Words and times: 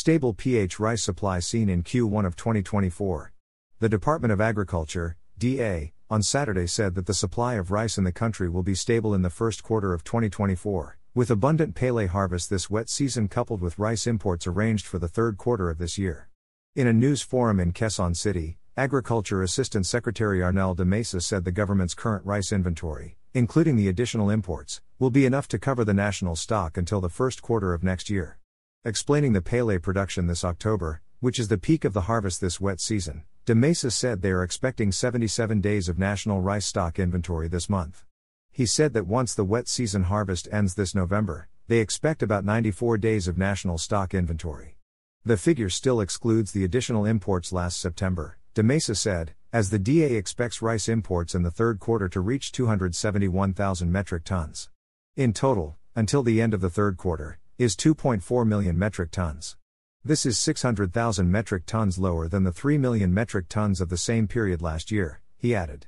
Stable 0.00 0.32
PH 0.32 0.80
rice 0.80 1.02
supply 1.02 1.40
seen 1.40 1.68
in 1.68 1.82
Q1 1.82 2.24
of 2.24 2.34
2024. 2.34 3.34
The 3.80 3.88
Department 3.90 4.32
of 4.32 4.40
Agriculture, 4.40 5.18
DA, 5.36 5.92
on 6.08 6.22
Saturday 6.22 6.66
said 6.66 6.94
that 6.94 7.04
the 7.04 7.12
supply 7.12 7.56
of 7.56 7.70
rice 7.70 7.98
in 7.98 8.04
the 8.04 8.10
country 8.10 8.48
will 8.48 8.62
be 8.62 8.74
stable 8.74 9.12
in 9.12 9.20
the 9.20 9.28
first 9.28 9.62
quarter 9.62 9.92
of 9.92 10.02
2024, 10.02 10.96
with 11.14 11.30
abundant 11.30 11.74
palay 11.74 12.08
harvest 12.08 12.48
this 12.48 12.70
wet 12.70 12.88
season 12.88 13.28
coupled 13.28 13.60
with 13.60 13.78
rice 13.78 14.06
imports 14.06 14.46
arranged 14.46 14.86
for 14.86 14.98
the 14.98 15.06
third 15.06 15.36
quarter 15.36 15.68
of 15.68 15.76
this 15.76 15.98
year. 15.98 16.30
In 16.74 16.86
a 16.86 16.94
news 16.94 17.20
forum 17.20 17.60
in 17.60 17.74
Quezon 17.74 18.16
City, 18.16 18.56
Agriculture 18.78 19.42
Assistant 19.42 19.84
Secretary 19.84 20.38
Arnel 20.40 20.74
de 20.74 20.86
Mesa 20.86 21.20
said 21.20 21.44
the 21.44 21.52
government's 21.52 21.92
current 21.92 22.24
rice 22.24 22.52
inventory, 22.52 23.18
including 23.34 23.76
the 23.76 23.88
additional 23.88 24.30
imports, 24.30 24.80
will 24.98 25.10
be 25.10 25.26
enough 25.26 25.46
to 25.48 25.58
cover 25.58 25.84
the 25.84 25.92
national 25.92 26.36
stock 26.36 26.78
until 26.78 27.02
the 27.02 27.10
first 27.10 27.42
quarter 27.42 27.74
of 27.74 27.84
next 27.84 28.08
year. 28.08 28.38
Explaining 28.82 29.34
the 29.34 29.42
palay 29.42 29.78
production 29.80 30.26
this 30.26 30.42
October, 30.42 31.02
which 31.18 31.38
is 31.38 31.48
the 31.48 31.58
peak 31.58 31.84
of 31.84 31.92
the 31.92 32.08
harvest 32.08 32.40
this 32.40 32.62
wet 32.62 32.80
season, 32.80 33.24
De 33.44 33.54
Mesa 33.54 33.90
said 33.90 34.22
they 34.22 34.30
are 34.30 34.42
expecting 34.42 34.90
77 34.90 35.60
days 35.60 35.86
of 35.90 35.98
national 35.98 36.40
rice 36.40 36.64
stock 36.64 36.98
inventory 36.98 37.46
this 37.46 37.68
month. 37.68 38.06
He 38.50 38.64
said 38.64 38.94
that 38.94 39.06
once 39.06 39.34
the 39.34 39.44
wet 39.44 39.68
season 39.68 40.04
harvest 40.04 40.48
ends 40.50 40.76
this 40.76 40.94
November, 40.94 41.50
they 41.68 41.80
expect 41.80 42.22
about 42.22 42.46
94 42.46 42.96
days 42.96 43.28
of 43.28 43.36
national 43.36 43.76
stock 43.76 44.14
inventory. 44.14 44.78
The 45.26 45.36
figure 45.36 45.68
still 45.68 46.00
excludes 46.00 46.52
the 46.52 46.64
additional 46.64 47.04
imports 47.04 47.52
last 47.52 47.78
September, 47.78 48.38
De 48.54 48.62
Mesa 48.62 48.94
said, 48.94 49.34
as 49.52 49.68
the 49.68 49.78
DA 49.78 50.14
expects 50.14 50.62
rice 50.62 50.88
imports 50.88 51.34
in 51.34 51.42
the 51.42 51.50
third 51.50 51.80
quarter 51.80 52.08
to 52.08 52.20
reach 52.22 52.50
271,000 52.50 53.92
metric 53.92 54.24
tons. 54.24 54.70
In 55.16 55.34
total, 55.34 55.76
until 55.94 56.22
the 56.22 56.40
end 56.40 56.54
of 56.54 56.62
the 56.62 56.70
third 56.70 56.96
quarter, 56.96 57.40
is 57.60 57.76
2.4 57.76 58.46
million 58.46 58.78
metric 58.78 59.10
tons. 59.10 59.58
This 60.02 60.24
is 60.24 60.38
600,000 60.38 61.30
metric 61.30 61.66
tons 61.66 61.98
lower 61.98 62.26
than 62.26 62.42
the 62.42 62.52
3 62.52 62.78
million 62.78 63.12
metric 63.12 63.50
tons 63.50 63.82
of 63.82 63.90
the 63.90 63.98
same 63.98 64.26
period 64.26 64.62
last 64.62 64.90
year, 64.90 65.20
he 65.36 65.54
added. 65.54 65.86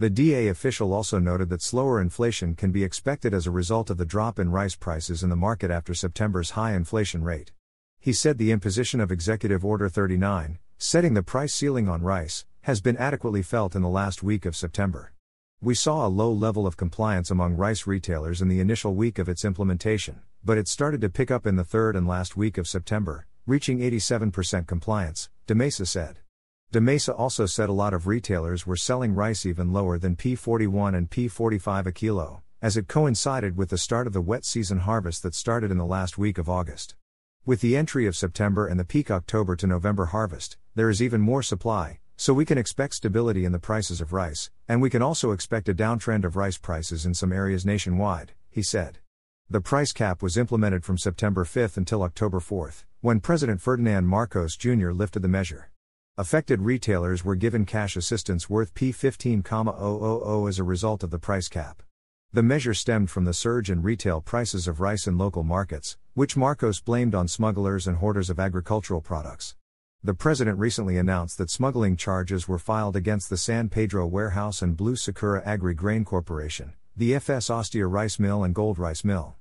The 0.00 0.10
DA 0.10 0.48
official 0.48 0.92
also 0.92 1.20
noted 1.20 1.48
that 1.50 1.62
slower 1.62 2.00
inflation 2.00 2.56
can 2.56 2.72
be 2.72 2.82
expected 2.82 3.32
as 3.32 3.46
a 3.46 3.52
result 3.52 3.88
of 3.88 3.98
the 3.98 4.04
drop 4.04 4.40
in 4.40 4.50
rice 4.50 4.74
prices 4.74 5.22
in 5.22 5.30
the 5.30 5.36
market 5.36 5.70
after 5.70 5.94
September's 5.94 6.50
high 6.50 6.72
inflation 6.72 7.22
rate. 7.22 7.52
He 8.00 8.12
said 8.12 8.36
the 8.36 8.50
imposition 8.50 8.98
of 8.98 9.12
Executive 9.12 9.64
Order 9.64 9.88
39, 9.88 10.58
setting 10.76 11.14
the 11.14 11.22
price 11.22 11.54
ceiling 11.54 11.88
on 11.88 12.02
rice, 12.02 12.46
has 12.62 12.80
been 12.80 12.96
adequately 12.96 13.42
felt 13.42 13.76
in 13.76 13.82
the 13.82 13.88
last 13.88 14.24
week 14.24 14.44
of 14.44 14.56
September. 14.56 15.12
We 15.60 15.76
saw 15.76 16.04
a 16.04 16.08
low 16.08 16.32
level 16.32 16.66
of 16.66 16.76
compliance 16.76 17.30
among 17.30 17.54
rice 17.54 17.86
retailers 17.86 18.42
in 18.42 18.48
the 18.48 18.58
initial 18.58 18.96
week 18.96 19.20
of 19.20 19.28
its 19.28 19.44
implementation, 19.44 20.22
but 20.44 20.58
it 20.58 20.68
started 20.68 21.00
to 21.00 21.08
pick 21.08 21.30
up 21.30 21.46
in 21.46 21.56
the 21.56 21.64
third 21.64 21.94
and 21.94 22.06
last 22.06 22.36
week 22.36 22.58
of 22.58 22.66
September, 22.66 23.26
reaching 23.46 23.78
87% 23.78 24.66
compliance, 24.66 25.30
De 25.46 25.54
Mesa 25.54 25.86
said. 25.86 26.18
De 26.72 26.80
Mesa 26.80 27.12
also 27.12 27.44
said 27.46 27.68
a 27.68 27.72
lot 27.72 27.92
of 27.92 28.06
retailers 28.06 28.66
were 28.66 28.76
selling 28.76 29.14
rice 29.14 29.44
even 29.44 29.72
lower 29.72 29.98
than 29.98 30.16
P41 30.16 30.96
and 30.96 31.10
P45 31.10 31.86
a 31.86 31.92
kilo, 31.92 32.42
as 32.62 32.76
it 32.76 32.88
coincided 32.88 33.56
with 33.56 33.68
the 33.68 33.76
start 33.76 34.06
of 34.06 34.12
the 34.12 34.20
wet 34.20 34.44
season 34.44 34.78
harvest 34.78 35.22
that 35.22 35.34
started 35.34 35.70
in 35.70 35.78
the 35.78 35.84
last 35.84 36.16
week 36.16 36.38
of 36.38 36.48
August. 36.48 36.94
With 37.44 37.60
the 37.60 37.76
entry 37.76 38.06
of 38.06 38.16
September 38.16 38.66
and 38.66 38.80
the 38.80 38.84
peak 38.84 39.10
October 39.10 39.54
to 39.56 39.66
November 39.66 40.06
harvest, 40.06 40.56
there 40.74 40.88
is 40.88 41.02
even 41.02 41.20
more 41.20 41.42
supply, 41.42 41.98
so 42.16 42.32
we 42.32 42.44
can 42.44 42.56
expect 42.56 42.94
stability 42.94 43.44
in 43.44 43.52
the 43.52 43.58
prices 43.58 44.00
of 44.00 44.12
rice, 44.12 44.50
and 44.68 44.80
we 44.80 44.90
can 44.90 45.02
also 45.02 45.32
expect 45.32 45.68
a 45.68 45.74
downtrend 45.74 46.24
of 46.24 46.36
rice 46.36 46.56
prices 46.56 47.04
in 47.04 47.14
some 47.14 47.32
areas 47.32 47.66
nationwide, 47.66 48.32
he 48.48 48.62
said. 48.62 48.98
The 49.52 49.60
price 49.60 49.92
cap 49.92 50.22
was 50.22 50.38
implemented 50.38 50.82
from 50.82 50.96
September 50.96 51.44
5 51.44 51.76
until 51.76 52.02
October 52.04 52.40
4, 52.40 52.72
when 53.02 53.20
President 53.20 53.60
Ferdinand 53.60 54.06
Marcos 54.06 54.56
Jr. 54.56 54.92
lifted 54.92 55.20
the 55.20 55.28
measure. 55.28 55.70
Affected 56.16 56.62
retailers 56.62 57.22
were 57.22 57.34
given 57.34 57.66
cash 57.66 57.94
assistance 57.94 58.48
worth 58.48 58.72
P15,000 58.72 60.48
as 60.48 60.58
a 60.58 60.64
result 60.64 61.02
of 61.02 61.10
the 61.10 61.18
price 61.18 61.50
cap. 61.50 61.82
The 62.32 62.42
measure 62.42 62.72
stemmed 62.72 63.10
from 63.10 63.26
the 63.26 63.34
surge 63.34 63.70
in 63.70 63.82
retail 63.82 64.22
prices 64.22 64.66
of 64.66 64.80
rice 64.80 65.06
in 65.06 65.18
local 65.18 65.42
markets, 65.42 65.98
which 66.14 66.34
Marcos 66.34 66.80
blamed 66.80 67.14
on 67.14 67.28
smugglers 67.28 67.86
and 67.86 67.98
hoarders 67.98 68.30
of 68.30 68.40
agricultural 68.40 69.02
products. 69.02 69.54
The 70.02 70.14
president 70.14 70.58
recently 70.60 70.96
announced 70.96 71.36
that 71.36 71.50
smuggling 71.50 71.96
charges 71.98 72.48
were 72.48 72.58
filed 72.58 72.96
against 72.96 73.28
the 73.28 73.36
San 73.36 73.68
Pedro 73.68 74.06
Warehouse 74.06 74.62
and 74.62 74.78
Blue 74.78 74.96
Sakura 74.96 75.42
Agri 75.44 75.74
Grain 75.74 76.06
Corporation, 76.06 76.72
the 76.96 77.14
FS 77.14 77.50
Ostia 77.50 77.86
Rice 77.86 78.18
Mill 78.18 78.44
and 78.44 78.54
Gold 78.54 78.78
Rice 78.78 79.04
Mill. 79.04 79.36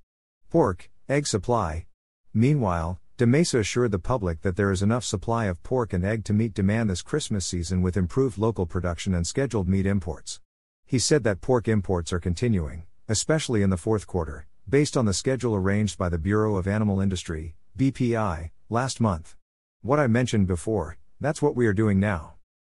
Pork, 0.52 0.90
egg 1.08 1.28
supply. 1.28 1.86
Meanwhile, 2.34 3.00
De 3.16 3.26
Mesa 3.26 3.60
assured 3.60 3.92
the 3.92 3.98
public 3.98 4.42
that 4.42 4.58
there 4.58 4.70
is 4.70 4.82
enough 4.82 5.06
supply 5.06 5.46
of 5.46 5.64
pork 5.64 5.94
and 5.94 6.04
egg 6.04 6.26
to 6.26 6.34
meet 6.34 6.54
demand 6.54 6.90
this 6.90 7.02
Christmas 7.02 7.46
season 7.46 7.82
with 7.82 7.96
improved 7.96 8.38
local 8.38 8.66
production 8.66 9.14
and 9.14 9.26
scheduled 9.26 9.70
meat 9.70 9.86
imports. 9.86 10.42
He 10.86 11.00
said 11.00 11.24
that 11.24 11.40
pork 11.40 11.70
imports 11.70 12.12
are 12.12 12.20
continuing, 12.20 12.84
especially 13.08 13.62
in 13.62 13.70
the 13.70 13.78
fourth 13.78 14.08
quarter, 14.08 14.46
based 14.68 14.98
on 14.98 15.06
the 15.06 15.14
schedule 15.14 15.56
arranged 15.56 15.98
by 15.98 16.10
the 16.10 16.18
Bureau 16.18 16.58
of 16.58 16.68
Animal 16.68 17.00
Industry, 17.00 17.56
BPI, 17.78 18.50
last 18.68 19.00
month. 19.00 19.38
What 19.82 20.02
I 20.02 20.08
mentioned 20.08 20.48
before, 20.48 20.98
that's 21.22 21.42
what 21.42 21.56
we 21.56 21.66
are 21.66 21.72
doing 21.72 21.98
now. 21.98 22.34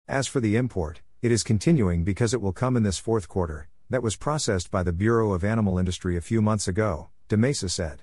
As 0.07 0.29
for 0.29 0.39
the 0.39 0.55
import, 0.55 1.03
it 1.23 1.33
is 1.33 1.43
continuing 1.43 2.05
because 2.05 2.33
it 2.33 2.41
will 2.41 2.53
come 2.53 2.77
in 2.77 2.85
this 2.85 3.01
fourth 3.01 3.27
quarter, 3.27 3.67
that 3.91 4.05
was 4.05 4.15
processed 4.15 4.71
by 4.71 4.85
the 4.85 4.93
Bureau 4.93 5.33
of 5.33 5.43
Animal 5.43 5.77
Industry 5.77 6.17
a 6.17 6.21
few 6.21 6.41
months 6.41 6.69
ago, 6.69 7.09
De 7.35 7.39
Mesa 7.39 7.69
said. 7.69 8.03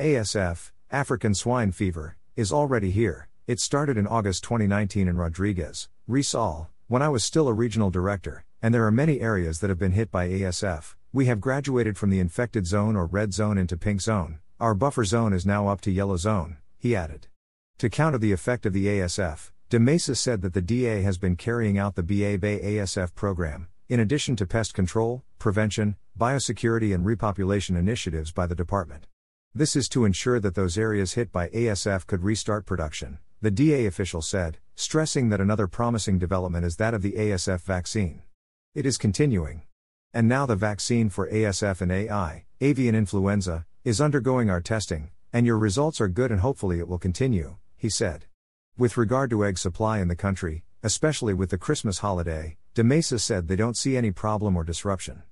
ASF, 0.00 0.72
African 0.90 1.34
swine 1.34 1.70
fever, 1.70 2.16
is 2.34 2.50
already 2.50 2.90
here. 2.90 3.28
It 3.46 3.60
started 3.60 3.98
in 3.98 4.06
August 4.06 4.42
2019 4.44 5.06
in 5.06 5.18
Rodriguez, 5.18 5.90
Rizal, 6.08 6.70
when 6.88 7.02
I 7.02 7.10
was 7.10 7.22
still 7.22 7.46
a 7.46 7.52
regional 7.52 7.90
director, 7.90 8.46
and 8.62 8.72
there 8.72 8.86
are 8.86 8.90
many 8.90 9.20
areas 9.20 9.60
that 9.60 9.68
have 9.68 9.78
been 9.78 9.92
hit 9.92 10.10
by 10.10 10.30
ASF. 10.30 10.94
We 11.12 11.26
have 11.26 11.42
graduated 11.42 11.98
from 11.98 12.08
the 12.08 12.20
infected 12.20 12.66
zone 12.66 12.96
or 12.96 13.04
red 13.04 13.34
zone 13.34 13.58
into 13.58 13.76
pink 13.76 14.00
zone. 14.00 14.38
Our 14.58 14.74
buffer 14.74 15.04
zone 15.04 15.34
is 15.34 15.44
now 15.44 15.68
up 15.68 15.82
to 15.82 15.90
yellow 15.90 16.16
zone, 16.16 16.56
he 16.78 16.96
added. 16.96 17.26
To 17.80 17.90
counter 17.90 18.16
the 18.16 18.32
effect 18.32 18.64
of 18.64 18.72
the 18.72 18.86
ASF, 18.86 19.50
De 19.68 19.78
Mesa 19.78 20.14
said 20.14 20.40
that 20.40 20.54
the 20.54 20.62
DA 20.62 21.02
has 21.02 21.18
been 21.18 21.36
carrying 21.36 21.76
out 21.76 21.96
the 21.96 22.02
BABay 22.02 22.64
ASF 22.64 23.14
program, 23.14 23.68
in 23.90 23.98
addition 23.98 24.36
to 24.36 24.46
pest 24.46 24.72
control, 24.72 25.24
prevention, 25.40 25.96
biosecurity, 26.16 26.94
and 26.94 27.04
repopulation 27.04 27.76
initiatives 27.76 28.30
by 28.30 28.46
the 28.46 28.54
department. 28.54 29.08
This 29.52 29.74
is 29.74 29.88
to 29.88 30.04
ensure 30.04 30.38
that 30.38 30.54
those 30.54 30.78
areas 30.78 31.14
hit 31.14 31.32
by 31.32 31.48
ASF 31.48 32.06
could 32.06 32.22
restart 32.22 32.66
production, 32.66 33.18
the 33.42 33.50
DA 33.50 33.86
official 33.86 34.22
said, 34.22 34.58
stressing 34.76 35.28
that 35.30 35.40
another 35.40 35.66
promising 35.66 36.20
development 36.20 36.64
is 36.64 36.76
that 36.76 36.94
of 36.94 37.02
the 37.02 37.14
ASF 37.14 37.62
vaccine. 37.62 38.22
It 38.76 38.86
is 38.86 38.96
continuing. 38.96 39.62
And 40.14 40.28
now 40.28 40.46
the 40.46 40.54
vaccine 40.54 41.10
for 41.10 41.28
ASF 41.28 41.80
and 41.80 41.90
AI, 41.90 42.44
avian 42.60 42.94
influenza, 42.94 43.66
is 43.82 44.00
undergoing 44.00 44.48
our 44.48 44.60
testing, 44.60 45.10
and 45.32 45.46
your 45.46 45.58
results 45.58 46.00
are 46.00 46.06
good 46.06 46.30
and 46.30 46.42
hopefully 46.42 46.78
it 46.78 46.86
will 46.86 46.98
continue, 47.00 47.56
he 47.76 47.88
said. 47.88 48.26
With 48.78 48.96
regard 48.96 49.30
to 49.30 49.44
egg 49.44 49.58
supply 49.58 49.98
in 49.98 50.06
the 50.06 50.14
country, 50.14 50.62
especially 50.84 51.34
with 51.34 51.50
the 51.50 51.58
Christmas 51.58 51.98
holiday, 51.98 52.56
De 52.74 52.84
Mesa 52.84 53.18
said 53.18 53.48
they 53.48 53.56
don't 53.56 53.76
see 53.76 53.96
any 53.96 54.12
problem 54.12 54.56
or 54.56 54.62
disruption. 54.62 55.24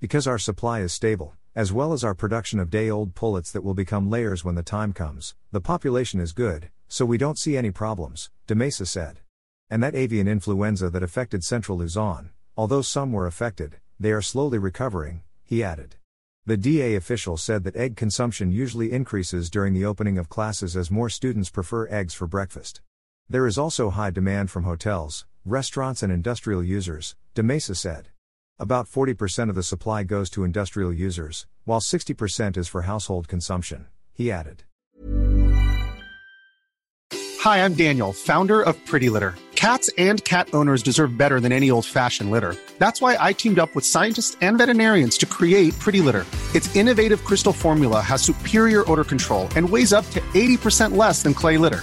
Because 0.00 0.26
our 0.26 0.38
supply 0.38 0.80
is 0.80 0.92
stable, 0.92 1.34
as 1.54 1.72
well 1.72 1.92
as 1.92 2.02
our 2.02 2.16
production 2.16 2.58
of 2.58 2.68
day 2.68 2.90
old 2.90 3.14
pullets 3.14 3.52
that 3.52 3.62
will 3.62 3.74
become 3.74 4.10
layers 4.10 4.44
when 4.44 4.56
the 4.56 4.62
time 4.64 4.92
comes, 4.92 5.36
the 5.52 5.60
population 5.60 6.18
is 6.18 6.32
good, 6.32 6.68
so 6.88 7.04
we 7.04 7.16
don't 7.16 7.38
see 7.38 7.56
any 7.56 7.70
problems, 7.70 8.30
De 8.48 8.56
Mesa 8.56 8.84
said. 8.84 9.20
And 9.70 9.80
that 9.84 9.94
avian 9.94 10.26
influenza 10.26 10.90
that 10.90 11.04
affected 11.04 11.44
central 11.44 11.78
Luzon, 11.78 12.30
although 12.56 12.82
some 12.82 13.12
were 13.12 13.28
affected, 13.28 13.76
they 14.00 14.10
are 14.10 14.20
slowly 14.20 14.58
recovering, 14.58 15.22
he 15.44 15.62
added. 15.62 15.94
The 16.44 16.56
DA 16.56 16.96
official 16.96 17.36
said 17.36 17.62
that 17.62 17.76
egg 17.76 17.94
consumption 17.94 18.50
usually 18.50 18.90
increases 18.90 19.48
during 19.48 19.74
the 19.74 19.84
opening 19.84 20.18
of 20.18 20.28
classes 20.28 20.76
as 20.76 20.90
more 20.90 21.08
students 21.08 21.50
prefer 21.50 21.86
eggs 21.86 22.14
for 22.14 22.26
breakfast. 22.26 22.80
There 23.28 23.46
is 23.46 23.58
also 23.58 23.90
high 23.90 24.10
demand 24.10 24.50
from 24.50 24.64
hotels, 24.64 25.24
restaurants, 25.50 26.02
and 26.02 26.12
industrial 26.12 26.62
users, 26.62 27.16
De 27.34 27.42
Mesa 27.42 27.74
said. 27.74 28.08
About 28.58 28.88
40% 28.88 29.48
of 29.48 29.54
the 29.54 29.62
supply 29.62 30.04
goes 30.04 30.30
to 30.30 30.44
industrial 30.44 30.92
users, 30.92 31.46
while 31.64 31.80
60% 31.80 32.56
is 32.56 32.68
for 32.68 32.82
household 32.82 33.26
consumption, 33.26 33.86
he 34.12 34.20
he 34.20 34.30
added. 34.30 34.64
Hi, 37.40 37.64
I'm 37.64 37.74
Daniel, 37.74 38.12
founder 38.12 38.60
of 38.60 38.76
Pretty 38.84 39.08
Litter. 39.08 39.34
Cats 39.54 39.90
and 39.96 40.22
cat 40.24 40.48
owners 40.52 40.82
deserve 40.82 41.16
better 41.16 41.40
than 41.40 41.52
any 41.52 41.70
old 41.70 41.86
fashioned 41.86 42.30
litter. 42.30 42.54
That's 42.78 43.00
why 43.00 43.16
I 43.28 43.32
teamed 43.32 43.58
up 43.58 43.74
with 43.74 43.84
scientists 43.84 44.36
and 44.40 44.58
veterinarians 44.58 45.16
to 45.18 45.26
create 45.26 45.78
Pretty 45.78 46.02
Litter. 46.02 46.26
Its 46.54 46.74
innovative 46.76 47.24
crystal 47.24 47.52
formula 47.52 48.00
has 48.00 48.22
superior 48.22 48.90
odor 48.90 49.04
control 49.04 49.48
and 49.56 49.68
weighs 49.68 49.92
up 49.92 50.06
to 50.10 50.20
80% 50.34 50.96
less 50.96 51.22
than 51.22 51.34
clay 51.34 51.56
litter. 51.58 51.82